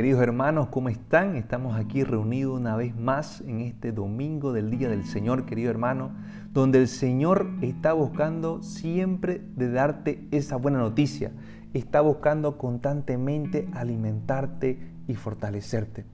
Queridos 0.00 0.22
hermanos, 0.22 0.68
¿cómo 0.68 0.88
están? 0.88 1.36
Estamos 1.36 1.76
aquí 1.76 2.04
reunidos 2.04 2.58
una 2.58 2.74
vez 2.74 2.96
más 2.96 3.42
en 3.42 3.60
este 3.60 3.92
domingo 3.92 4.54
del 4.54 4.70
Día 4.70 4.88
del 4.88 5.04
Señor, 5.04 5.44
querido 5.44 5.70
hermano, 5.70 6.12
donde 6.54 6.78
el 6.78 6.88
Señor 6.88 7.50
está 7.60 7.92
buscando 7.92 8.62
siempre 8.62 9.42
de 9.56 9.70
darte 9.70 10.26
esa 10.30 10.56
buena 10.56 10.78
noticia. 10.78 11.32
Está 11.74 12.00
buscando 12.00 12.56
constantemente 12.56 13.68
alimentarte 13.74 14.78
y 15.06 15.16
fortalecerte. 15.16 16.06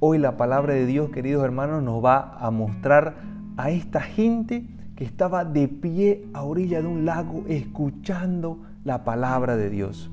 Hoy 0.00 0.16
la 0.16 0.38
palabra 0.38 0.72
de 0.72 0.86
Dios, 0.86 1.10
queridos 1.10 1.44
hermanos, 1.44 1.82
nos 1.82 2.02
va 2.02 2.32
a 2.38 2.50
mostrar 2.50 3.16
a 3.58 3.68
esta 3.70 4.00
gente 4.00 4.66
que 4.96 5.04
estaba 5.04 5.44
de 5.44 5.68
pie 5.68 6.24
a 6.32 6.44
orilla 6.44 6.80
de 6.80 6.88
un 6.88 7.04
lago 7.04 7.44
escuchando 7.46 8.62
la 8.84 9.04
palabra 9.04 9.58
de 9.58 9.68
Dios 9.68 10.10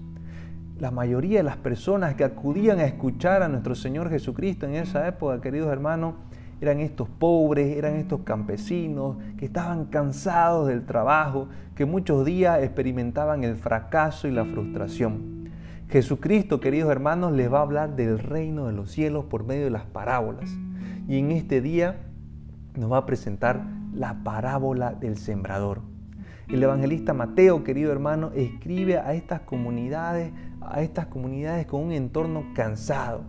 la 0.80 0.92
mayoría 0.92 1.40
de 1.40 1.44
las 1.44 1.58
personas 1.58 2.16
que 2.16 2.24
acudían 2.24 2.80
a 2.80 2.86
escuchar 2.86 3.44
a 3.44 3.48
nuestro 3.48 3.76
Señor 3.76 4.10
Jesucristo 4.10 4.66
en 4.66 4.76
esa 4.76 5.08
época, 5.08 5.40
queridos 5.40 5.72
hermanos, 5.72 6.16
eran 6.60 6.80
estos 6.80 7.08
pobres, 7.08 7.78
eran 7.78 7.96
estos 7.96 8.22
campesinos 8.22 9.18
que 9.38 9.46
estaban 9.46 9.86
cansados 9.86 10.68
del 10.68 10.86
trabajo, 10.86 11.48
que 11.76 11.86
muchos 11.86 12.26
días 12.26 12.62
experimentaban 12.64 13.44
el 13.44 13.56
fracaso 13.56 14.28
y 14.28 14.32
la 14.32 14.46
frustración. 14.46 15.50
Jesucristo, 15.90 16.60
queridos 16.60 16.92
hermanos, 16.92 17.34
les 17.34 17.52
va 17.52 17.60
a 17.60 17.64
hablar 17.64 17.96
del 17.96 18.20
reino 18.20 18.68
de 18.68 18.74
los 18.74 18.92
cielos 18.92 19.26
por 19.26 19.46
medio 19.46 19.66
de 19.66 19.70
las 19.70 19.86
parábolas. 19.86 20.50
Y 21.08 21.20
en 21.20 21.32
este 21.32 21.62
día 21.62 21.98
nos 22.76 22.92
va 22.92 22.98
a 22.98 23.06
presentar 23.06 23.64
la 23.94 24.24
parábola 24.24 24.94
del 24.94 25.18
sembrador. 25.18 25.95
El 26.48 26.62
evangelista 26.62 27.14
Mateo, 27.14 27.64
querido 27.64 27.92
hermano, 27.92 28.32
escribe 28.36 28.98
a 28.98 29.14
estas 29.14 29.42
comunidades 29.42 30.32
a 30.68 30.82
estas 30.82 31.08
comunidades 31.08 31.66
con 31.68 31.82
un 31.82 31.92
entorno 31.92 32.46
cansado, 32.54 33.22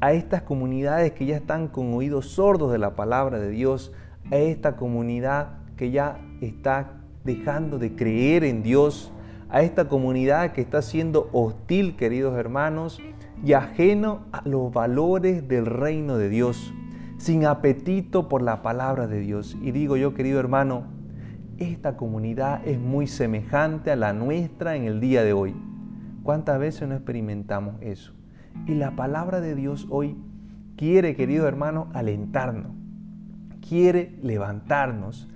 a 0.00 0.12
estas 0.12 0.42
comunidades 0.42 1.12
que 1.12 1.26
ya 1.26 1.36
están 1.36 1.68
con 1.68 1.94
oídos 1.94 2.30
sordos 2.30 2.72
de 2.72 2.78
la 2.78 2.94
palabra 2.96 3.38
de 3.38 3.50
Dios, 3.50 3.92
a 4.30 4.36
esta 4.36 4.76
comunidad 4.76 5.58
que 5.76 5.90
ya 5.90 6.18
está 6.40 6.94
dejando 7.24 7.78
de 7.78 7.94
creer 7.94 8.44
en 8.44 8.62
Dios, 8.62 9.12
a 9.48 9.62
esta 9.62 9.88
comunidad 9.88 10.52
que 10.52 10.60
está 10.60 10.82
siendo 10.82 11.28
hostil, 11.32 11.96
queridos 11.96 12.36
hermanos, 12.36 13.00
y 13.44 13.52
ajeno 13.52 14.22
a 14.32 14.42
los 14.48 14.72
valores 14.72 15.46
del 15.46 15.66
reino 15.66 16.16
de 16.16 16.28
Dios, 16.28 16.74
sin 17.18 17.46
apetito 17.46 18.28
por 18.28 18.42
la 18.42 18.62
palabra 18.62 19.06
de 19.06 19.20
Dios. 19.20 19.56
Y 19.62 19.70
digo 19.70 19.96
yo, 19.96 20.14
querido 20.14 20.40
hermano, 20.40 20.95
esta 21.58 21.96
comunidad 21.96 22.66
es 22.66 22.78
muy 22.78 23.06
semejante 23.06 23.90
a 23.90 23.96
la 23.96 24.12
nuestra 24.12 24.76
en 24.76 24.84
el 24.84 25.00
día 25.00 25.24
de 25.24 25.32
hoy. 25.32 25.54
¿Cuántas 26.22 26.58
veces 26.58 26.88
no 26.88 26.94
experimentamos 26.94 27.76
eso? 27.80 28.12
Y 28.66 28.74
la 28.74 28.96
palabra 28.96 29.40
de 29.40 29.54
Dios 29.54 29.86
hoy 29.90 30.16
quiere, 30.76 31.14
querido 31.14 31.46
hermano, 31.46 31.88
alentarnos, 31.94 32.72
quiere 33.66 34.18
levantarnos, 34.22 35.28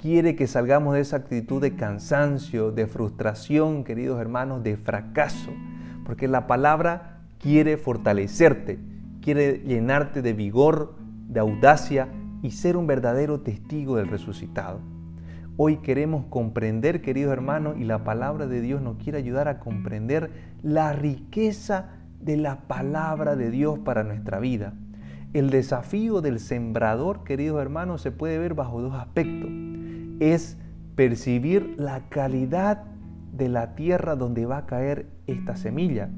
quiere 0.00 0.36
que 0.36 0.46
salgamos 0.46 0.94
de 0.94 1.00
esa 1.00 1.16
actitud 1.18 1.60
de 1.60 1.76
cansancio, 1.76 2.70
de 2.70 2.86
frustración, 2.86 3.84
queridos 3.84 4.20
hermanos, 4.20 4.62
de 4.62 4.76
fracaso, 4.76 5.50
porque 6.04 6.28
la 6.28 6.46
palabra 6.46 7.20
quiere 7.38 7.76
fortalecerte, 7.76 8.78
quiere 9.20 9.62
llenarte 9.66 10.22
de 10.22 10.32
vigor, 10.32 10.94
de 11.28 11.40
audacia 11.40 12.08
y 12.42 12.52
ser 12.52 12.76
un 12.76 12.86
verdadero 12.86 13.40
testigo 13.40 13.96
del 13.96 14.08
resucitado. 14.08 14.97
Hoy 15.60 15.78
queremos 15.78 16.26
comprender, 16.26 17.02
queridos 17.02 17.32
hermanos, 17.32 17.78
y 17.80 17.82
la 17.82 18.04
palabra 18.04 18.46
de 18.46 18.60
Dios 18.60 18.80
nos 18.80 18.96
quiere 18.98 19.18
ayudar 19.18 19.48
a 19.48 19.58
comprender 19.58 20.30
la 20.62 20.92
riqueza 20.92 21.96
de 22.20 22.36
la 22.36 22.68
palabra 22.68 23.34
de 23.34 23.50
Dios 23.50 23.80
para 23.80 24.04
nuestra 24.04 24.38
vida. 24.38 24.74
El 25.32 25.50
desafío 25.50 26.20
del 26.20 26.38
sembrador, 26.38 27.24
queridos 27.24 27.60
hermanos, 27.60 28.02
se 28.02 28.12
puede 28.12 28.38
ver 28.38 28.54
bajo 28.54 28.80
dos 28.80 28.94
aspectos. 28.94 29.50
Es 30.20 30.56
percibir 30.94 31.74
la 31.76 32.08
calidad 32.08 32.84
de 33.32 33.48
la 33.48 33.74
tierra 33.74 34.14
donde 34.14 34.46
va 34.46 34.58
a 34.58 34.66
caer 34.66 35.06
esta 35.26 35.56
semilla. 35.56 36.08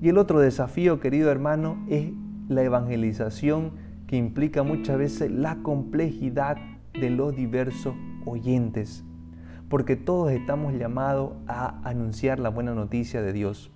Y 0.00 0.10
el 0.10 0.16
otro 0.16 0.38
desafío, 0.38 1.00
querido 1.00 1.32
hermano, 1.32 1.84
es 1.88 2.12
la 2.48 2.62
evangelización 2.62 3.72
que 4.06 4.16
implica 4.16 4.62
muchas 4.62 4.96
veces 4.96 5.32
la 5.32 5.56
complejidad 5.64 6.56
de 6.92 7.10
los 7.10 7.34
diversos 7.34 7.96
oyentes, 8.26 9.04
porque 9.68 9.96
todos 9.96 10.32
estamos 10.32 10.74
llamados 10.74 11.32
a 11.46 11.80
anunciar 11.88 12.38
la 12.38 12.50
buena 12.50 12.74
noticia 12.74 13.22
de 13.22 13.32
Dios. 13.32 13.70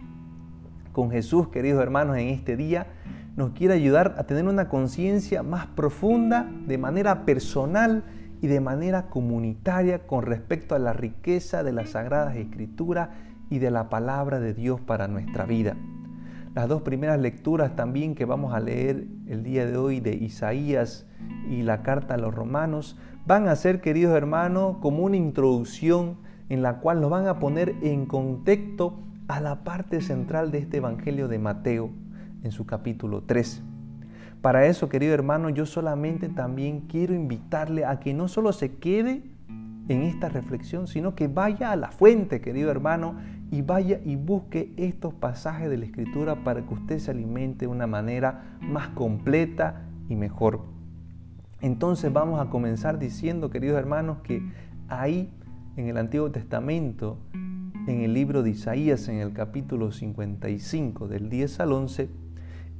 Con 0.92 1.10
Jesús, 1.10 1.48
queridos 1.48 1.82
hermanos, 1.82 2.16
en 2.18 2.28
este 2.28 2.56
día 2.56 2.88
nos 3.36 3.52
quiere 3.52 3.74
ayudar 3.74 4.16
a 4.18 4.24
tener 4.24 4.46
una 4.46 4.68
conciencia 4.68 5.42
más 5.42 5.66
profunda, 5.68 6.50
de 6.66 6.78
manera 6.78 7.24
personal 7.24 8.04
y 8.42 8.48
de 8.48 8.60
manera 8.60 9.06
comunitaria 9.08 10.06
con 10.06 10.24
respecto 10.24 10.74
a 10.74 10.78
la 10.78 10.92
riqueza 10.92 11.62
de 11.62 11.72
las 11.72 11.90
Sagradas 11.90 12.36
Escrituras 12.36 13.10
y 13.48 13.58
de 13.58 13.70
la 13.70 13.88
palabra 13.88 14.40
de 14.40 14.54
Dios 14.54 14.80
para 14.80 15.08
nuestra 15.08 15.44
vida. 15.44 15.76
Las 16.54 16.68
dos 16.68 16.82
primeras 16.82 17.20
lecturas 17.20 17.76
también 17.76 18.14
que 18.14 18.24
vamos 18.24 18.52
a 18.54 18.60
leer 18.60 19.06
el 19.28 19.44
día 19.44 19.66
de 19.66 19.76
hoy 19.76 20.00
de 20.00 20.14
Isaías 20.14 21.06
y 21.48 21.62
la 21.62 21.82
carta 21.82 22.14
a 22.14 22.18
los 22.18 22.34
romanos 22.34 22.98
van 23.26 23.48
a 23.48 23.56
ser, 23.56 23.80
queridos 23.80 24.16
hermanos, 24.16 24.76
como 24.80 25.04
una 25.04 25.16
introducción 25.16 26.16
en 26.48 26.62
la 26.62 26.78
cual 26.78 27.00
nos 27.00 27.10
van 27.10 27.28
a 27.28 27.38
poner 27.38 27.76
en 27.82 28.06
contexto 28.06 28.98
a 29.28 29.40
la 29.40 29.62
parte 29.62 30.00
central 30.00 30.50
de 30.50 30.58
este 30.58 30.78
Evangelio 30.78 31.28
de 31.28 31.38
Mateo 31.38 31.90
en 32.42 32.50
su 32.50 32.66
capítulo 32.66 33.22
3. 33.22 33.62
Para 34.42 34.66
eso, 34.66 34.88
querido 34.88 35.14
hermano, 35.14 35.50
yo 35.50 35.66
solamente 35.66 36.28
también 36.28 36.80
quiero 36.88 37.14
invitarle 37.14 37.84
a 37.84 38.00
que 38.00 38.14
no 38.14 38.26
solo 38.26 38.52
se 38.52 38.76
quede 38.76 39.22
en 39.88 40.02
esta 40.02 40.28
reflexión, 40.28 40.86
sino 40.86 41.14
que 41.14 41.28
vaya 41.28 41.72
a 41.72 41.76
la 41.76 41.90
fuente, 41.90 42.40
querido 42.40 42.70
hermano, 42.70 43.16
y 43.50 43.62
vaya 43.62 44.00
y 44.04 44.16
busque 44.16 44.72
estos 44.76 45.12
pasajes 45.12 45.68
de 45.68 45.76
la 45.76 45.84
Escritura 45.84 46.42
para 46.42 46.62
que 46.62 46.74
usted 46.74 46.98
se 47.00 47.10
alimente 47.10 47.66
de 47.66 47.66
una 47.66 47.86
manera 47.86 48.56
más 48.60 48.88
completa 48.88 49.82
y 50.08 50.16
mejor. 50.16 50.79
Entonces 51.62 52.12
vamos 52.12 52.40
a 52.40 52.48
comenzar 52.48 52.98
diciendo, 52.98 53.50
queridos 53.50 53.78
hermanos, 53.78 54.18
que 54.22 54.42
ahí 54.88 55.30
en 55.76 55.88
el 55.88 55.98
Antiguo 55.98 56.30
Testamento, 56.30 57.18
en 57.86 58.00
el 58.00 58.14
libro 58.14 58.42
de 58.42 58.50
Isaías, 58.50 59.08
en 59.08 59.16
el 59.16 59.32
capítulo 59.32 59.92
55, 59.92 61.08
del 61.08 61.28
10 61.28 61.60
al 61.60 61.72
11, 61.72 62.08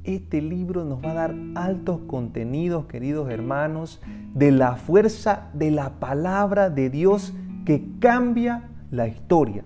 este 0.03 0.41
libro 0.41 0.83
nos 0.83 1.03
va 1.03 1.11
a 1.11 1.13
dar 1.13 1.35
altos 1.53 1.99
contenidos, 2.07 2.85
queridos 2.85 3.29
hermanos, 3.29 4.01
de 4.33 4.51
la 4.51 4.75
fuerza 4.75 5.49
de 5.53 5.69
la 5.69 5.99
palabra 5.99 6.71
de 6.71 6.89
Dios 6.89 7.33
que 7.65 7.85
cambia 7.99 8.63
la 8.89 9.07
historia. 9.07 9.63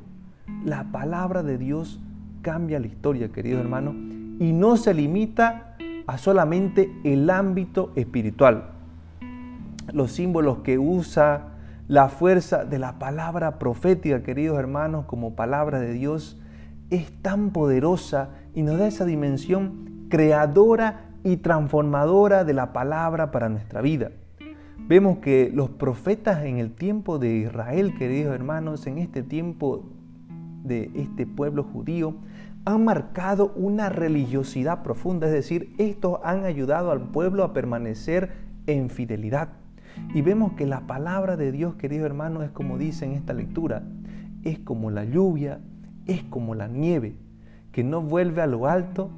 La 0.65 0.91
palabra 0.91 1.41
de 1.41 1.57
Dios 1.57 2.01
cambia 2.41 2.79
la 2.79 2.87
historia, 2.87 3.31
queridos 3.31 3.61
hermanos, 3.61 3.95
y 4.39 4.51
no 4.51 4.75
se 4.75 4.93
limita 4.93 5.77
a 6.05 6.17
solamente 6.17 6.91
el 7.05 7.29
ámbito 7.29 7.93
espiritual 7.95 8.74
los 9.93 10.11
símbolos 10.11 10.59
que 10.59 10.77
usa, 10.77 11.55
la 11.87 12.09
fuerza 12.09 12.65
de 12.65 12.79
la 12.79 12.97
palabra 12.97 13.59
profética, 13.59 14.23
queridos 14.23 14.57
hermanos, 14.57 15.05
como 15.05 15.35
palabra 15.35 15.79
de 15.79 15.93
Dios, 15.93 16.39
es 16.89 17.11
tan 17.21 17.51
poderosa 17.51 18.29
y 18.53 18.63
nos 18.63 18.79
da 18.79 18.87
esa 18.87 19.05
dimensión 19.05 20.07
creadora 20.09 21.05
y 21.23 21.37
transformadora 21.37 22.43
de 22.43 22.53
la 22.53 22.73
palabra 22.73 23.31
para 23.31 23.49
nuestra 23.49 23.81
vida. 23.81 24.11
Vemos 24.87 25.17
que 25.17 25.51
los 25.53 25.69
profetas 25.71 26.43
en 26.45 26.57
el 26.57 26.71
tiempo 26.71 27.17
de 27.17 27.37
Israel, 27.37 27.95
queridos 27.97 28.35
hermanos, 28.35 28.85
en 28.85 28.99
este 28.99 29.23
tiempo 29.23 29.89
de 30.63 30.91
este 30.95 31.25
pueblo 31.25 31.63
judío, 31.63 32.15
han 32.65 32.83
marcado 32.83 33.53
una 33.55 33.89
religiosidad 33.89 34.83
profunda, 34.83 35.27
es 35.27 35.33
decir, 35.33 35.73
estos 35.77 36.19
han 36.23 36.45
ayudado 36.45 36.91
al 36.91 37.09
pueblo 37.09 37.43
a 37.43 37.53
permanecer 37.53 38.31
en 38.67 38.89
fidelidad. 38.89 39.49
Y 40.13 40.21
vemos 40.21 40.53
que 40.53 40.65
la 40.65 40.87
palabra 40.87 41.37
de 41.37 41.51
Dios, 41.51 41.75
querido 41.75 42.05
hermano, 42.05 42.43
es 42.43 42.51
como 42.51 42.77
dice 42.77 43.05
en 43.05 43.11
esta 43.11 43.33
lectura, 43.33 43.83
es 44.43 44.59
como 44.59 44.91
la 44.91 45.05
lluvia, 45.05 45.59
es 46.05 46.23
como 46.23 46.55
la 46.55 46.67
nieve, 46.67 47.15
que 47.71 47.83
no 47.83 48.01
vuelve 48.01 48.41
a 48.41 48.47
lo 48.47 48.67
alto 48.67 49.09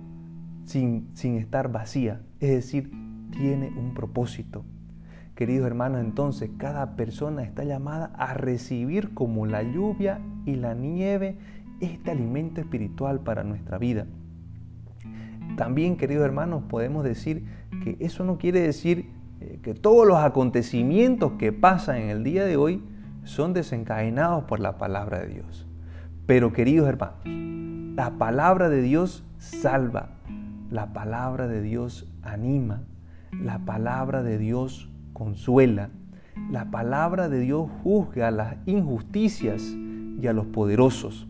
sin, 0.66 1.10
sin 1.14 1.36
estar 1.38 1.72
vacía, 1.72 2.22
es 2.40 2.52
decir, 2.52 2.92
tiene 3.32 3.70
un 3.70 3.94
propósito. 3.94 4.66
Queridos 5.36 5.68
hermanos, 5.68 6.02
entonces 6.02 6.50
cada 6.58 6.96
persona 6.96 7.44
está 7.44 7.64
llamada 7.64 8.12
a 8.16 8.34
recibir 8.34 9.14
como 9.14 9.46
la 9.46 9.62
lluvia 9.62 10.20
y 10.46 10.56
la 10.56 10.74
nieve 10.74 11.38
este 11.80 12.10
alimento 12.10 12.60
espiritual 12.62 13.20
para 13.20 13.44
nuestra 13.44 13.78
vida. 13.78 14.08
También, 15.58 15.98
queridos 15.98 16.26
hermanos, 16.26 16.64
podemos 16.70 17.04
decir 17.04 17.46
que 17.84 17.98
eso 18.00 18.24
no 18.24 18.38
quiere 18.38 18.62
decir 18.62 19.12
que 19.62 19.74
todos 19.74 20.08
los 20.08 20.18
acontecimientos 20.18 21.34
que 21.34 21.52
pasan 21.52 21.98
en 21.98 22.10
el 22.10 22.24
día 22.24 22.46
de 22.46 22.58
hoy 22.58 22.84
son 23.24 23.54
desencadenados 23.54 24.46
por 24.46 24.60
la 24.60 24.78
palabra 24.78 25.20
de 25.20 25.28
Dios. 25.28 25.68
Pero 26.26 26.54
queridos 26.54 26.88
hermanos, 26.88 27.16
la 27.96 28.18
palabra 28.18 28.70
de 28.70 28.82
Dios 28.82 29.24
salva, 29.38 30.10
la 30.70 30.94
palabra 30.94 31.48
de 31.48 31.62
Dios 31.62 32.08
anima, 32.22 32.84
la 33.32 33.60
palabra 33.60 34.24
de 34.24 34.38
Dios 34.38 34.90
consuela, 35.14 35.90
la 36.52 36.72
palabra 36.72 37.30
de 37.30 37.40
Dios 37.40 37.70
juzga 37.84 38.32
las 38.32 38.56
injusticias 38.66 39.64
y 40.22 40.28
a 40.28 40.34
los 40.34 40.46
poderosos. 40.48 41.28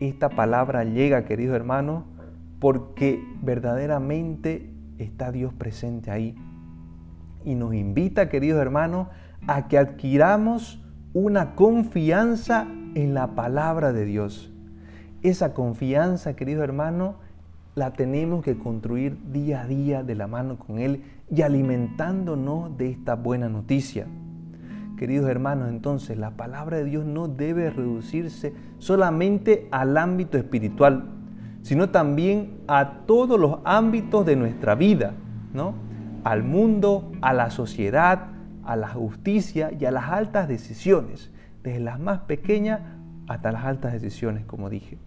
Esta 0.00 0.28
palabra 0.30 0.84
llega, 0.84 1.24
queridos 1.24 1.54
hermanos, 1.54 2.04
porque 2.60 3.22
verdaderamente 3.42 4.72
está 4.98 5.32
Dios 5.32 5.52
presente 5.52 6.10
ahí. 6.10 6.34
Y 7.44 7.54
nos 7.54 7.74
invita, 7.74 8.28
queridos 8.28 8.60
hermanos, 8.60 9.08
a 9.46 9.68
que 9.68 9.78
adquiramos 9.78 10.80
una 11.12 11.54
confianza 11.54 12.66
en 12.94 13.14
la 13.14 13.34
palabra 13.34 13.92
de 13.92 14.04
Dios. 14.04 14.52
Esa 15.22 15.54
confianza, 15.54 16.36
queridos 16.36 16.64
hermanos, 16.64 17.16
la 17.74 17.92
tenemos 17.92 18.44
que 18.44 18.56
construir 18.56 19.18
día 19.32 19.62
a 19.62 19.66
día 19.66 20.02
de 20.02 20.14
la 20.14 20.26
mano 20.26 20.58
con 20.58 20.78
Él 20.78 21.02
y 21.30 21.42
alimentándonos 21.42 22.76
de 22.76 22.90
esta 22.90 23.14
buena 23.16 23.48
noticia. 23.48 24.06
Queridos 24.96 25.28
hermanos, 25.28 25.68
entonces 25.70 26.16
la 26.16 26.30
palabra 26.30 26.76
de 26.76 26.84
Dios 26.84 27.04
no 27.04 27.26
debe 27.26 27.70
reducirse 27.70 28.52
solamente 28.78 29.66
al 29.72 29.96
ámbito 29.96 30.38
espiritual, 30.38 31.06
sino 31.62 31.90
también 31.90 32.60
a 32.68 33.00
todos 33.06 33.40
los 33.40 33.58
ámbitos 33.64 34.24
de 34.24 34.36
nuestra 34.36 34.76
vida, 34.76 35.14
¿no? 35.52 35.74
Al 36.24 36.42
mundo, 36.42 37.12
a 37.22 37.32
la 37.32 37.50
sociedad, 37.50 38.28
a 38.64 38.76
la 38.76 38.88
justicia 38.88 39.70
y 39.78 39.84
a 39.84 39.90
las 39.90 40.10
altas 40.10 40.48
decisiones, 40.48 41.30
desde 41.62 41.80
las 41.80 42.00
más 42.00 42.20
pequeñas 42.20 42.80
hasta 43.28 43.52
las 43.52 43.64
altas 43.64 43.92
decisiones, 43.92 44.44
como 44.44 44.70
dije. 44.70 44.98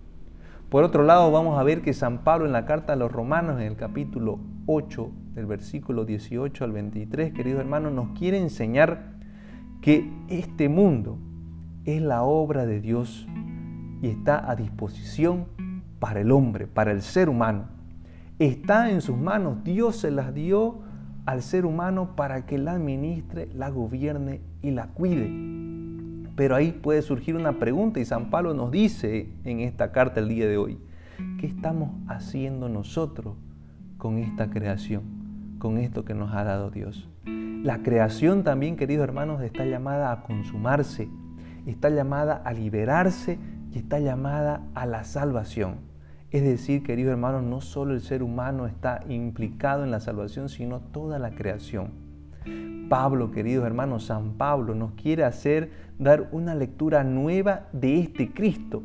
Por 0.69 0.83
otro 0.83 1.03
lado, 1.03 1.31
vamos 1.31 1.57
a 1.57 1.63
ver 1.63 1.81
que 1.81 1.93
San 1.93 2.19
Pablo 2.19 2.45
en 2.45 2.51
la 2.51 2.65
carta 2.65 2.93
a 2.93 2.97
los 2.97 3.11
romanos, 3.11 3.59
en 3.59 3.67
el 3.67 3.77
capítulo 3.77 4.39
8, 4.65 5.11
del 5.33 5.45
versículo 5.45 6.03
18 6.03 6.63
al 6.63 6.71
23, 6.73 7.33
queridos 7.33 7.61
hermanos, 7.61 7.93
nos 7.93 8.17
quiere 8.17 8.37
enseñar 8.37 9.13
que 9.81 10.11
este 10.27 10.67
mundo 10.67 11.19
es 11.85 12.01
la 12.01 12.23
obra 12.23 12.65
de 12.65 12.81
Dios 12.81 13.27
y 14.01 14.07
está 14.07 14.49
a 14.49 14.55
disposición 14.55 15.45
para 15.99 16.19
el 16.19 16.31
hombre, 16.31 16.67
para 16.67 16.91
el 16.91 17.01
ser 17.01 17.29
humano. 17.29 17.69
Está 18.39 18.91
en 18.91 19.01
sus 19.01 19.17
manos, 19.17 19.63
Dios 19.63 19.95
se 19.95 20.11
las 20.11 20.33
dio 20.33 20.81
al 21.27 21.41
ser 21.43 21.65
humano 21.65 22.15
para 22.15 22.45
que 22.45 22.57
la 22.57 22.71
administre, 22.71 23.49
la 23.53 23.69
gobierne 23.69 24.39
y 24.61 24.71
la 24.71 24.87
cuide. 24.87 25.29
Pero 26.37 26.55
ahí 26.55 26.71
puede 26.71 27.01
surgir 27.01 27.35
una 27.35 27.59
pregunta 27.59 27.99
y 27.99 28.05
San 28.05 28.29
Pablo 28.29 28.53
nos 28.53 28.71
dice 28.71 29.29
en 29.43 29.59
esta 29.59 29.91
carta 29.91 30.21
el 30.21 30.29
día 30.29 30.47
de 30.47 30.57
hoy, 30.57 30.79
¿qué 31.37 31.47
estamos 31.47 31.89
haciendo 32.07 32.69
nosotros 32.69 33.35
con 33.97 34.19
esta 34.19 34.49
creación, 34.49 35.03
con 35.59 35.77
esto 35.77 36.05
que 36.05 36.13
nos 36.13 36.33
ha 36.33 36.45
dado 36.45 36.71
Dios? 36.71 37.09
La 37.25 37.83
creación 37.83 38.45
también, 38.45 38.77
queridos 38.77 39.03
hermanos, 39.03 39.41
está 39.41 39.65
llamada 39.65 40.13
a 40.13 40.21
consumarse, 40.21 41.09
está 41.65 41.89
llamada 41.89 42.35
a 42.35 42.53
liberarse 42.53 43.37
y 43.73 43.79
está 43.79 43.99
llamada 43.99 44.61
a 44.75 44.85
la 44.85 45.03
salvación. 45.03 45.79
Es 46.29 46.43
decir, 46.43 46.83
queridos 46.83 47.11
hermanos, 47.11 47.43
no 47.43 47.61
solo 47.61 47.93
el 47.93 48.01
ser 48.01 48.21
humano 48.21 48.67
está 48.67 49.01
implicado 49.07 49.83
en 49.85 49.91
la 49.91 50.01
salvación, 50.01 50.49
sino 50.49 50.81
toda 50.81 51.19
la 51.19 51.31
creación. 51.31 51.91
Pablo, 52.89 53.31
queridos 53.31 53.65
hermanos, 53.65 54.05
San 54.05 54.33
Pablo 54.33 54.75
nos 54.75 54.93
quiere 54.93 55.23
hacer 55.23 55.71
dar 55.99 56.29
una 56.31 56.53
lectura 56.53 57.03
nueva 57.03 57.67
de 57.71 57.99
este 57.99 58.33
Cristo, 58.33 58.83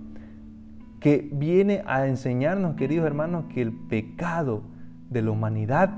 que 1.00 1.28
viene 1.32 1.82
a 1.86 2.06
enseñarnos, 2.06 2.76
queridos 2.76 3.06
hermanos, 3.06 3.46
que 3.52 3.62
el 3.62 3.72
pecado 3.72 4.62
de 5.10 5.22
la 5.22 5.32
humanidad 5.32 5.90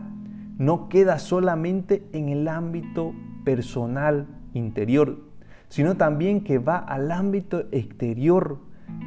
no 0.59 0.89
queda 0.89 1.19
solamente 1.19 2.07
en 2.13 2.31
el 2.31 2.49
ámbito 2.49 3.13
personal 3.45 4.27
interior, 4.55 5.19
sino 5.69 5.97
también 5.97 6.43
que 6.43 6.59
va 6.59 6.79
al 6.79 7.13
ámbito 7.13 7.65
exterior, 7.71 8.61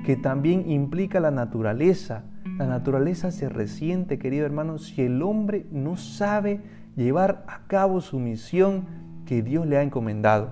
que 0.05 0.15
también 0.15 0.69
implica 0.69 1.19
la 1.19 1.31
naturaleza. 1.31 2.23
La 2.57 2.65
naturaleza 2.65 3.31
se 3.31 3.49
resiente, 3.49 4.17
querido 4.17 4.45
hermano, 4.45 4.77
si 4.77 5.01
el 5.01 5.21
hombre 5.21 5.65
no 5.71 5.97
sabe 5.97 6.61
llevar 6.95 7.43
a 7.47 7.67
cabo 7.67 8.01
su 8.01 8.19
misión 8.19 8.85
que 9.25 9.43
Dios 9.43 9.67
le 9.67 9.77
ha 9.77 9.83
encomendado. 9.83 10.51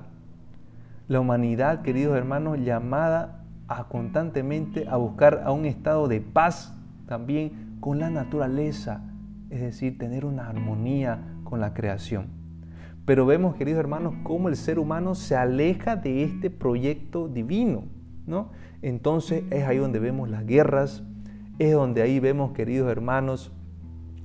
La 1.07 1.19
humanidad, 1.19 1.81
queridos 1.81 2.17
hermanos, 2.17 2.59
llamada 2.59 3.45
constantemente 3.89 4.87
a 4.87 4.97
buscar 4.97 5.41
a 5.45 5.51
un 5.51 5.65
estado 5.65 6.07
de 6.07 6.21
paz 6.21 6.77
también 7.07 7.77
con 7.79 7.99
la 7.99 8.09
naturaleza, 8.09 9.01
es 9.49 9.61
decir, 9.61 9.97
tener 9.97 10.25
una 10.25 10.49
armonía 10.49 11.19
con 11.43 11.59
la 11.59 11.73
creación. 11.73 12.27
Pero 13.05 13.25
vemos, 13.25 13.55
queridos 13.55 13.79
hermanos, 13.79 14.15
cómo 14.23 14.49
el 14.49 14.55
ser 14.55 14.79
humano 14.79 15.13
se 15.15 15.35
aleja 15.35 15.95
de 15.95 16.23
este 16.23 16.49
proyecto 16.49 17.27
divino, 17.27 17.83
¿no? 18.27 18.51
Entonces 18.81 19.43
es 19.51 19.63
ahí 19.65 19.77
donde 19.77 19.99
vemos 19.99 20.29
las 20.29 20.45
guerras, 20.45 21.03
es 21.59 21.73
donde 21.73 22.01
ahí 22.01 22.19
vemos, 22.19 22.51
queridos 22.51 22.91
hermanos, 22.91 23.51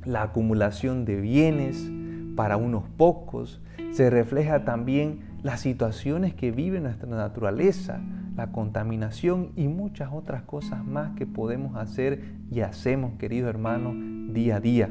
la 0.04 0.22
acumulación 0.22 1.04
de 1.04 1.20
bienes 1.20 1.90
para 2.36 2.56
unos 2.56 2.88
pocos, 2.96 3.60
se 3.90 4.08
refleja 4.08 4.64
también 4.64 5.20
las 5.42 5.60
situaciones 5.60 6.34
que 6.34 6.50
vive 6.50 6.80
nuestra 6.80 7.08
naturaleza, 7.08 8.00
la 8.36 8.52
contaminación 8.52 9.50
y 9.56 9.68
muchas 9.68 10.10
otras 10.12 10.42
cosas 10.42 10.84
más 10.84 11.16
que 11.16 11.26
podemos 11.26 11.76
hacer 11.76 12.22
y 12.50 12.60
hacemos, 12.60 13.14
queridos 13.18 13.50
hermanos, 13.50 13.94
día 14.32 14.56
a 14.56 14.60
día. 14.60 14.90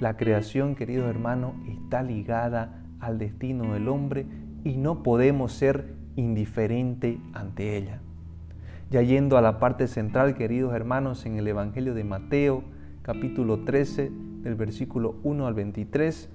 La 0.00 0.16
creación, 0.16 0.74
queridos 0.74 1.08
hermanos, 1.08 1.54
está 1.68 2.02
ligada 2.02 2.82
al 3.00 3.18
destino 3.18 3.74
del 3.74 3.88
hombre 3.88 4.26
y 4.64 4.76
no 4.76 5.02
podemos 5.02 5.52
ser 5.52 5.94
indiferentes 6.16 7.18
ante 7.32 7.76
ella. 7.76 8.00
Ya 8.90 9.02
yendo 9.02 9.36
a 9.36 9.42
la 9.42 9.58
parte 9.58 9.86
central, 9.86 10.34
queridos 10.34 10.72
hermanos, 10.72 11.26
en 11.26 11.36
el 11.36 11.46
Evangelio 11.46 11.92
de 11.92 12.04
Mateo, 12.04 12.62
capítulo 13.02 13.58
13, 13.64 14.10
del 14.40 14.54
versículo 14.54 15.16
1 15.24 15.46
al 15.46 15.52
23, 15.52 16.30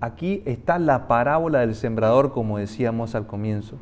aquí 0.00 0.42
está 0.46 0.78
la 0.78 1.06
parábola 1.06 1.60
del 1.60 1.74
sembrador, 1.74 2.32
como 2.32 2.56
decíamos 2.56 3.14
al 3.14 3.26
comienzo. 3.26 3.76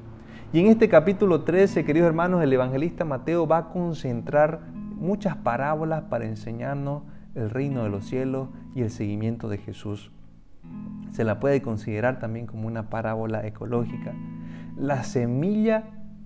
Y 0.52 0.58
en 0.58 0.66
este 0.66 0.88
capítulo 0.88 1.42
13, 1.42 1.84
queridos 1.84 2.08
hermanos, 2.08 2.42
el 2.42 2.52
evangelista 2.52 3.04
Mateo 3.04 3.46
va 3.46 3.58
a 3.58 3.68
concentrar 3.68 4.60
muchas 4.72 5.36
parábolas 5.36 6.02
para 6.10 6.24
enseñarnos 6.24 7.04
el 7.36 7.48
reino 7.48 7.84
de 7.84 7.90
los 7.90 8.06
cielos 8.06 8.48
y 8.74 8.82
el 8.82 8.90
seguimiento 8.90 9.48
de 9.48 9.58
Jesús. 9.58 10.10
Se 11.12 11.22
la 11.22 11.38
puede 11.38 11.62
considerar 11.62 12.18
también 12.18 12.46
como 12.46 12.66
una 12.66 12.90
parábola 12.90 13.46
ecológica. 13.46 14.14
La 14.76 15.04
semilla, 15.04 15.84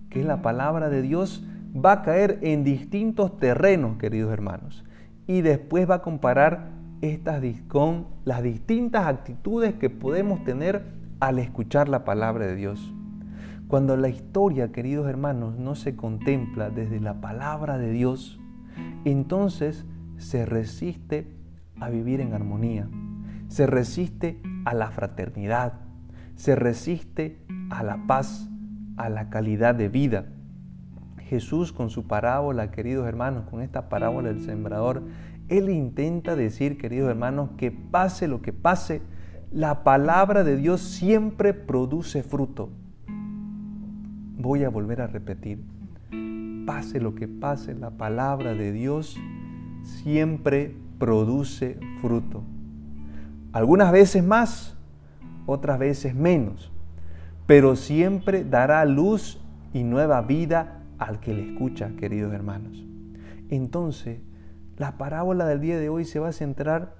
que 0.08 0.20
es 0.20 0.26
la 0.26 0.40
palabra 0.40 0.88
de 0.88 1.02
Dios, 1.02 1.44
va 1.74 1.92
a 1.92 2.02
caer 2.02 2.38
en 2.42 2.64
distintos 2.64 3.38
terrenos, 3.38 3.96
queridos 3.98 4.32
hermanos. 4.32 4.84
Y 5.26 5.42
después 5.42 5.88
va 5.88 5.96
a 5.96 6.02
comparar 6.02 6.70
estas 7.00 7.42
con 7.68 8.08
las 8.24 8.42
distintas 8.42 9.06
actitudes 9.06 9.74
que 9.74 9.90
podemos 9.90 10.44
tener 10.44 10.84
al 11.20 11.38
escuchar 11.38 11.88
la 11.88 12.04
palabra 12.04 12.46
de 12.46 12.56
Dios. 12.56 12.94
Cuando 13.68 13.96
la 13.96 14.08
historia, 14.08 14.72
queridos 14.72 15.08
hermanos, 15.08 15.56
no 15.56 15.74
se 15.74 15.94
contempla 15.94 16.70
desde 16.70 17.00
la 17.00 17.20
palabra 17.20 17.78
de 17.78 17.92
Dios, 17.92 18.40
entonces 19.04 19.86
se 20.16 20.44
resiste 20.44 21.28
a 21.78 21.88
vivir 21.88 22.20
en 22.20 22.34
armonía, 22.34 22.88
se 23.48 23.66
resiste 23.66 24.42
a 24.64 24.74
la 24.74 24.90
fraternidad, 24.90 25.74
se 26.34 26.56
resiste 26.56 27.38
a 27.70 27.82
la 27.82 28.06
paz, 28.06 28.50
a 28.96 29.08
la 29.08 29.30
calidad 29.30 29.74
de 29.74 29.88
vida. 29.88 30.26
Jesús 31.30 31.72
con 31.72 31.90
su 31.90 32.08
parábola, 32.08 32.72
queridos 32.72 33.06
hermanos, 33.06 33.44
con 33.48 33.62
esta 33.62 33.88
parábola 33.88 34.30
del 34.30 34.42
sembrador, 34.42 35.04
Él 35.46 35.70
intenta 35.70 36.34
decir, 36.34 36.76
queridos 36.76 37.08
hermanos, 37.08 37.50
que 37.56 37.70
pase 37.70 38.26
lo 38.26 38.42
que 38.42 38.52
pase, 38.52 39.00
la 39.52 39.84
palabra 39.84 40.42
de 40.42 40.56
Dios 40.56 40.80
siempre 40.80 41.54
produce 41.54 42.24
fruto. 42.24 42.70
Voy 44.38 44.64
a 44.64 44.70
volver 44.70 45.02
a 45.02 45.06
repetir, 45.06 45.62
pase 46.66 46.98
lo 46.98 47.14
que 47.14 47.28
pase, 47.28 47.74
la 47.76 47.90
palabra 47.90 48.54
de 48.54 48.72
Dios 48.72 49.16
siempre 49.84 50.74
produce 50.98 51.78
fruto. 52.00 52.42
Algunas 53.52 53.92
veces 53.92 54.24
más, 54.24 54.76
otras 55.46 55.78
veces 55.78 56.12
menos, 56.12 56.72
pero 57.46 57.76
siempre 57.76 58.42
dará 58.42 58.84
luz 58.84 59.40
y 59.72 59.84
nueva 59.84 60.22
vida 60.22 60.79
al 61.00 61.18
que 61.18 61.34
le 61.34 61.50
escucha, 61.50 61.90
queridos 61.96 62.32
hermanos. 62.32 62.84
Entonces, 63.48 64.20
la 64.76 64.96
parábola 64.98 65.46
del 65.46 65.60
día 65.60 65.78
de 65.78 65.88
hoy 65.88 66.04
se 66.04 66.20
va 66.20 66.28
a 66.28 66.32
centrar 66.32 66.94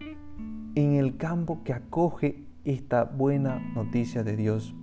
en 0.74 0.94
el 0.94 1.16
campo 1.16 1.62
que 1.62 1.72
acoge 1.72 2.46
esta 2.64 3.04
buena 3.04 3.60
noticia 3.74 4.24
de 4.24 4.36
Dios. 4.36 4.74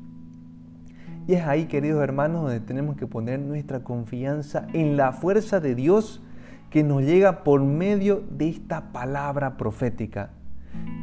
Y 1.27 1.33
es 1.33 1.45
ahí, 1.45 1.65
queridos 1.65 2.01
hermanos, 2.01 2.43
donde 2.43 2.59
tenemos 2.61 2.95
que 2.95 3.07
poner 3.07 3.39
nuestra 3.39 3.83
confianza 3.83 4.67
en 4.71 4.95
la 4.95 5.11
fuerza 5.11 5.59
de 5.59 5.75
Dios 5.75 6.23
que 6.69 6.83
nos 6.83 7.01
llega 7.01 7.43
por 7.43 7.61
medio 7.63 8.23
de 8.29 8.49
esta 8.49 8.93
palabra 8.93 9.57
profética. 9.57 10.29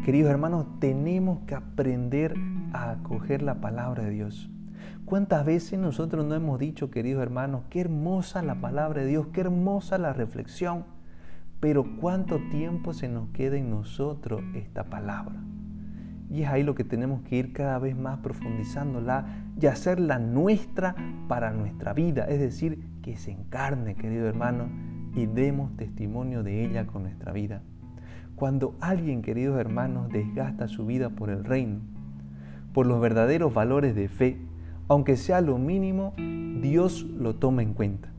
Queridos 0.04 0.30
hermanos, 0.30 0.66
tenemos 0.78 1.40
que 1.46 1.54
aprender 1.54 2.34
a 2.72 2.92
acoger 2.92 3.42
la 3.42 3.60
palabra 3.60 4.04
de 4.04 4.10
Dios. 4.10 4.53
¿Cuántas 5.14 5.44
veces 5.46 5.78
nosotros 5.78 6.26
no 6.26 6.34
hemos 6.34 6.58
dicho, 6.58 6.90
queridos 6.90 7.22
hermanos, 7.22 7.62
qué 7.70 7.82
hermosa 7.82 8.42
la 8.42 8.56
palabra 8.56 9.02
de 9.02 9.06
Dios, 9.06 9.28
qué 9.28 9.42
hermosa 9.42 9.96
la 9.96 10.12
reflexión? 10.12 10.86
Pero 11.60 11.84
cuánto 12.00 12.40
tiempo 12.50 12.92
se 12.92 13.08
nos 13.08 13.28
queda 13.28 13.56
en 13.56 13.70
nosotros 13.70 14.42
esta 14.56 14.90
palabra. 14.90 15.36
Y 16.28 16.42
es 16.42 16.48
ahí 16.48 16.64
lo 16.64 16.74
que 16.74 16.82
tenemos 16.82 17.22
que 17.22 17.36
ir 17.36 17.52
cada 17.52 17.78
vez 17.78 17.96
más 17.96 18.18
profundizándola 18.18 19.52
y 19.60 19.66
hacerla 19.66 20.18
nuestra 20.18 20.96
para 21.28 21.52
nuestra 21.52 21.92
vida. 21.92 22.24
Es 22.24 22.40
decir, 22.40 22.84
que 23.00 23.16
se 23.16 23.30
encarne, 23.30 23.94
querido 23.94 24.26
hermano, 24.26 24.66
y 25.14 25.26
demos 25.26 25.76
testimonio 25.76 26.42
de 26.42 26.64
ella 26.64 26.88
con 26.88 27.04
nuestra 27.04 27.30
vida. 27.30 27.62
Cuando 28.34 28.74
alguien, 28.80 29.22
queridos 29.22 29.60
hermanos, 29.60 30.08
desgasta 30.08 30.66
su 30.66 30.84
vida 30.86 31.10
por 31.10 31.30
el 31.30 31.44
reino, 31.44 31.82
por 32.72 32.84
los 32.86 33.00
verdaderos 33.00 33.54
valores 33.54 33.94
de 33.94 34.08
fe, 34.08 34.40
aunque 34.88 35.16
sea 35.16 35.40
lo 35.40 35.58
mínimo, 35.58 36.14
Dios 36.60 37.04
lo 37.04 37.36
toma 37.36 37.62
en 37.62 37.74
cuenta. 37.74 38.10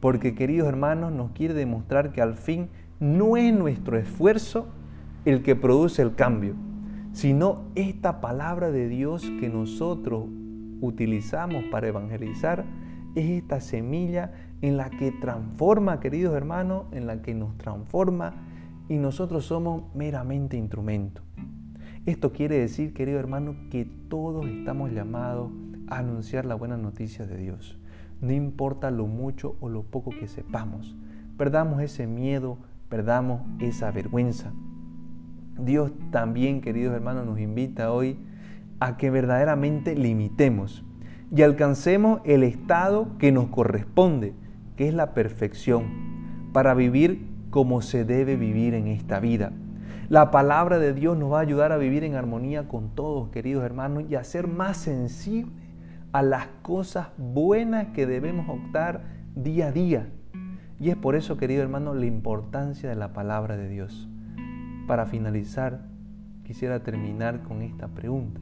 Porque, 0.00 0.34
queridos 0.34 0.68
hermanos, 0.68 1.12
nos 1.12 1.32
quiere 1.32 1.54
demostrar 1.54 2.12
que 2.12 2.20
al 2.20 2.34
fin 2.34 2.68
no 3.00 3.36
es 3.36 3.52
nuestro 3.54 3.96
esfuerzo 3.98 4.66
el 5.24 5.42
que 5.42 5.56
produce 5.56 6.02
el 6.02 6.14
cambio, 6.14 6.54
sino 7.12 7.62
esta 7.74 8.20
palabra 8.20 8.70
de 8.70 8.88
Dios 8.88 9.30
que 9.40 9.48
nosotros 9.48 10.26
utilizamos 10.80 11.64
para 11.70 11.88
evangelizar, 11.88 12.64
es 13.14 13.30
esta 13.30 13.60
semilla 13.60 14.32
en 14.60 14.76
la 14.76 14.90
que 14.90 15.12
transforma, 15.12 16.00
queridos 16.00 16.34
hermanos, 16.34 16.84
en 16.92 17.06
la 17.06 17.22
que 17.22 17.34
nos 17.34 17.56
transforma 17.56 18.34
y 18.88 18.98
nosotros 18.98 19.44
somos 19.44 19.84
meramente 19.94 20.56
instrumento. 20.56 21.22
Esto 22.06 22.32
quiere 22.32 22.58
decir, 22.58 22.92
querido 22.92 23.18
hermano, 23.18 23.56
que 23.70 23.86
todos 23.86 24.46
estamos 24.46 24.92
llamados 24.92 25.50
a 25.86 26.00
anunciar 26.00 26.44
la 26.44 26.54
buena 26.54 26.76
noticia 26.76 27.26
de 27.26 27.38
Dios. 27.38 27.78
No 28.20 28.32
importa 28.32 28.90
lo 28.90 29.06
mucho 29.06 29.56
o 29.60 29.70
lo 29.70 29.84
poco 29.84 30.10
que 30.10 30.28
sepamos. 30.28 30.94
Perdamos 31.38 31.80
ese 31.80 32.06
miedo, 32.06 32.58
perdamos 32.90 33.40
esa 33.58 33.90
vergüenza. 33.90 34.52
Dios 35.58 35.92
también, 36.10 36.60
queridos 36.60 36.94
hermanos, 36.94 37.24
nos 37.24 37.40
invita 37.40 37.90
hoy 37.90 38.18
a 38.80 38.98
que 38.98 39.08
verdaderamente 39.08 39.94
limitemos 39.94 40.84
y 41.34 41.40
alcancemos 41.40 42.20
el 42.24 42.42
estado 42.42 43.16
que 43.16 43.32
nos 43.32 43.46
corresponde 43.46 44.34
que 44.76 44.88
es 44.88 44.94
la 44.94 45.14
perfección, 45.14 45.84
para 46.52 46.74
vivir 46.74 47.26
como 47.48 47.80
se 47.80 48.04
debe 48.04 48.36
vivir 48.36 48.74
en 48.74 48.88
esta 48.88 49.20
vida. 49.20 49.52
La 50.08 50.30
palabra 50.30 50.78
de 50.78 50.92
Dios 50.92 51.16
nos 51.16 51.32
va 51.32 51.38
a 51.38 51.42
ayudar 51.42 51.72
a 51.72 51.78
vivir 51.78 52.04
en 52.04 52.14
armonía 52.14 52.68
con 52.68 52.94
todos, 52.94 53.30
queridos 53.30 53.64
hermanos, 53.64 54.04
y 54.08 54.16
a 54.16 54.24
ser 54.24 54.48
más 54.48 54.76
sensibles 54.76 55.54
a 56.12 56.22
las 56.22 56.46
cosas 56.62 57.08
buenas 57.16 57.88
que 57.88 58.06
debemos 58.06 58.48
optar 58.48 59.02
día 59.34 59.68
a 59.68 59.72
día. 59.72 60.08
Y 60.78 60.90
es 60.90 60.96
por 60.96 61.16
eso, 61.16 61.36
querido 61.36 61.62
hermano, 61.62 61.94
la 61.94 62.06
importancia 62.06 62.88
de 62.88 62.94
la 62.94 63.12
palabra 63.12 63.56
de 63.56 63.68
Dios. 63.68 64.08
Para 64.86 65.06
finalizar, 65.06 65.80
quisiera 66.44 66.82
terminar 66.82 67.42
con 67.42 67.62
esta 67.62 67.88
pregunta. 67.88 68.40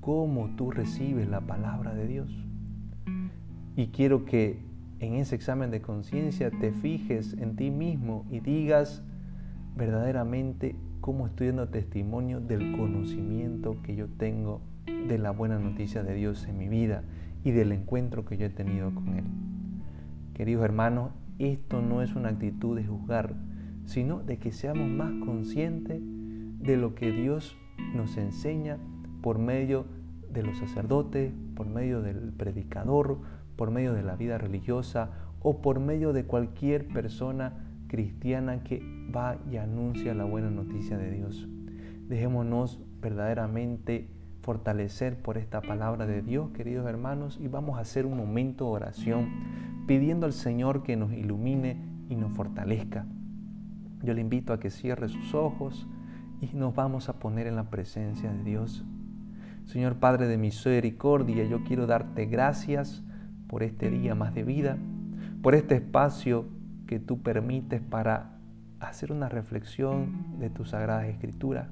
¿Cómo 0.00 0.50
tú 0.56 0.70
recibes 0.70 1.28
la 1.28 1.42
palabra 1.42 1.94
de 1.94 2.06
Dios? 2.06 2.30
Y 3.76 3.86
quiero 3.86 4.24
que 4.24 4.62
en 4.98 5.14
ese 5.14 5.36
examen 5.36 5.70
de 5.70 5.80
conciencia 5.80 6.50
te 6.50 6.72
fijes 6.72 7.34
en 7.34 7.56
ti 7.56 7.70
mismo 7.70 8.26
y 8.30 8.40
digas 8.40 9.02
verdaderamente 9.76 10.76
cómo 11.00 11.26
estoy 11.26 11.48
dando 11.48 11.68
testimonio 11.68 12.40
del 12.40 12.76
conocimiento 12.76 13.80
que 13.82 13.94
yo 13.94 14.06
tengo 14.08 14.60
de 14.86 15.18
la 15.18 15.30
buena 15.30 15.58
noticia 15.58 16.02
de 16.02 16.14
Dios 16.14 16.46
en 16.46 16.58
mi 16.58 16.68
vida 16.68 17.02
y 17.44 17.52
del 17.52 17.72
encuentro 17.72 18.24
que 18.24 18.36
yo 18.36 18.46
he 18.46 18.50
tenido 18.50 18.94
con 18.94 19.08
Él. 19.14 19.24
Queridos 20.34 20.64
hermanos, 20.64 21.12
esto 21.38 21.80
no 21.80 22.02
es 22.02 22.14
una 22.14 22.28
actitud 22.30 22.76
de 22.76 22.84
juzgar, 22.84 23.34
sino 23.86 24.20
de 24.20 24.38
que 24.38 24.52
seamos 24.52 24.88
más 24.88 25.12
conscientes 25.24 26.00
de 26.02 26.76
lo 26.76 26.94
que 26.94 27.12
Dios 27.12 27.56
nos 27.94 28.16
enseña 28.16 28.78
por 29.22 29.38
medio 29.38 29.86
de 30.30 30.42
los 30.42 30.58
sacerdotes, 30.58 31.32
por 31.54 31.66
medio 31.66 32.02
del 32.02 32.32
predicador, 32.32 33.18
por 33.56 33.70
medio 33.70 33.94
de 33.94 34.02
la 34.02 34.16
vida 34.16 34.38
religiosa 34.38 35.10
o 35.42 35.62
por 35.62 35.80
medio 35.80 36.12
de 36.12 36.24
cualquier 36.24 36.86
persona 36.88 37.69
cristiana 37.90 38.62
que 38.62 38.80
va 39.12 39.36
y 39.50 39.56
anuncia 39.56 40.14
la 40.14 40.22
buena 40.22 40.48
noticia 40.48 40.96
de 40.96 41.10
Dios. 41.10 41.48
Dejémonos 42.08 42.80
verdaderamente 43.02 44.08
fortalecer 44.42 45.20
por 45.20 45.36
esta 45.36 45.60
palabra 45.60 46.06
de 46.06 46.22
Dios, 46.22 46.50
queridos 46.50 46.88
hermanos, 46.88 47.36
y 47.42 47.48
vamos 47.48 47.78
a 47.78 47.80
hacer 47.80 48.06
un 48.06 48.16
momento 48.16 48.66
de 48.66 48.70
oración 48.70 49.28
pidiendo 49.88 50.26
al 50.26 50.32
Señor 50.32 50.84
que 50.84 50.96
nos 50.96 51.12
ilumine 51.12 51.82
y 52.08 52.14
nos 52.14 52.32
fortalezca. 52.32 53.06
Yo 54.04 54.14
le 54.14 54.20
invito 54.20 54.52
a 54.52 54.60
que 54.60 54.70
cierre 54.70 55.08
sus 55.08 55.34
ojos 55.34 55.88
y 56.40 56.56
nos 56.56 56.72
vamos 56.72 57.08
a 57.08 57.18
poner 57.18 57.48
en 57.48 57.56
la 57.56 57.70
presencia 57.70 58.32
de 58.32 58.44
Dios. 58.44 58.84
Señor 59.64 59.96
Padre 59.96 60.28
de 60.28 60.38
misericordia, 60.38 61.42
yo 61.44 61.64
quiero 61.64 61.88
darte 61.88 62.26
gracias 62.26 63.02
por 63.48 63.64
este 63.64 63.90
día 63.90 64.14
más 64.14 64.32
de 64.32 64.44
vida, 64.44 64.78
por 65.42 65.56
este 65.56 65.74
espacio 65.74 66.59
que 66.90 66.98
tú 66.98 67.22
permites 67.22 67.80
para 67.80 68.32
hacer 68.80 69.12
una 69.12 69.28
reflexión 69.28 70.40
de 70.40 70.50
tu 70.50 70.64
sagrada 70.64 71.06
escritura. 71.06 71.68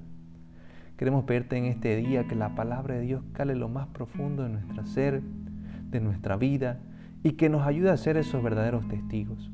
Queremos 0.97 1.25
pedirte 1.25 1.57
en 1.57 1.65
este 1.65 1.97
día 1.97 2.29
que 2.29 2.37
la 2.37 2.55
palabra 2.55 2.95
de 2.95 3.01
Dios 3.01 3.25
cale 3.33 3.57
lo 3.57 3.69
más 3.69 3.89
profundo 3.89 4.45
de 4.45 4.51
nuestro 4.51 4.85
ser, 4.87 5.21
de 5.91 5.99
nuestra 5.99 6.37
vida 6.37 6.79
y 7.25 7.33
que 7.33 7.49
nos 7.49 7.67
ayude 7.67 7.91
a 7.91 7.97
ser 7.97 8.17
esos 8.17 8.45
verdaderos 8.45 8.87
testigos. 8.87 9.51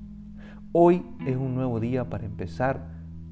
Hoy 0.73 1.03
es 1.27 1.39
un 1.39 1.55
nuevo 1.55 1.81
día 1.81 2.11
para 2.11 2.27
empezar, 2.27 2.87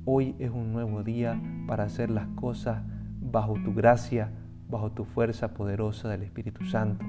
hoy 0.07 0.35
es 0.39 0.51
un 0.51 0.73
nuevo 0.73 1.03
día 1.03 1.39
para 1.67 1.85
hacer 1.85 2.09
las 2.09 2.29
cosas 2.29 2.81
bajo 3.21 3.57
tu 3.63 3.75
gracia, 3.75 4.31
bajo 4.71 4.91
tu 4.91 5.05
fuerza 5.05 5.53
poderosa 5.53 6.09
del 6.09 6.23
Espíritu 6.23 6.65
Santo. 6.65 7.05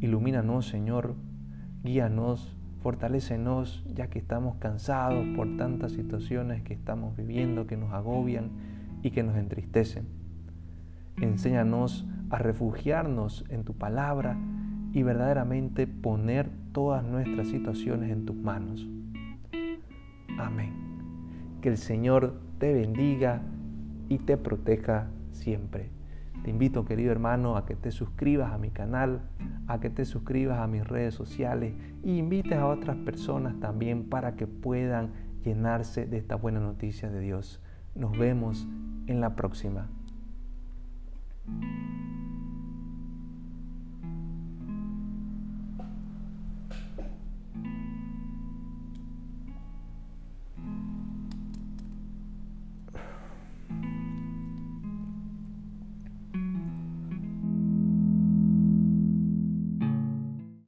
Ilumínanos, 0.00 0.66
Señor, 0.66 1.14
guíanos, 1.84 2.56
fortalécenos, 2.84 3.82
ya 3.94 4.08
que 4.08 4.18
estamos 4.18 4.56
cansados 4.56 5.26
por 5.34 5.56
tantas 5.56 5.92
situaciones 5.92 6.62
que 6.62 6.74
estamos 6.74 7.16
viviendo, 7.16 7.66
que 7.66 7.78
nos 7.78 7.94
agobian 7.94 8.50
y 9.02 9.10
que 9.10 9.22
nos 9.22 9.38
entristecen. 9.38 10.06
Enséñanos 11.16 12.06
a 12.28 12.36
refugiarnos 12.36 13.46
en 13.48 13.64
tu 13.64 13.72
palabra 13.72 14.36
y 14.92 15.02
verdaderamente 15.02 15.86
poner 15.86 16.50
todas 16.72 17.02
nuestras 17.02 17.48
situaciones 17.48 18.10
en 18.10 18.26
tus 18.26 18.36
manos. 18.36 18.86
Amén. 20.38 20.74
Que 21.62 21.70
el 21.70 21.78
Señor 21.78 22.38
te 22.58 22.74
bendiga 22.74 23.40
y 24.10 24.18
te 24.18 24.36
proteja 24.36 25.06
siempre. 25.32 25.93
Te 26.42 26.50
invito, 26.50 26.84
querido 26.84 27.10
hermano, 27.10 27.56
a 27.56 27.64
que 27.64 27.74
te 27.74 27.90
suscribas 27.90 28.52
a 28.52 28.58
mi 28.58 28.70
canal, 28.70 29.22
a 29.66 29.80
que 29.80 29.88
te 29.88 30.04
suscribas 30.04 30.58
a 30.58 30.66
mis 30.66 30.86
redes 30.86 31.14
sociales 31.14 31.74
y 32.02 32.18
invites 32.18 32.58
a 32.58 32.66
otras 32.66 32.96
personas 32.96 33.58
también 33.60 34.08
para 34.08 34.36
que 34.36 34.46
puedan 34.46 35.12
llenarse 35.42 36.06
de 36.06 36.18
esta 36.18 36.36
buena 36.36 36.60
noticia 36.60 37.10
de 37.10 37.20
Dios. 37.20 37.60
Nos 37.94 38.16
vemos 38.18 38.66
en 39.06 39.20
la 39.20 39.36
próxima. 39.36 39.88